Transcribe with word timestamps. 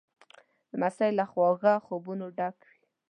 لمسی 0.71 1.09
له 1.19 1.25
خواږه 1.31 1.73
خوبونو 1.85 2.25
ډک 2.37 2.57
وي. 2.67 2.77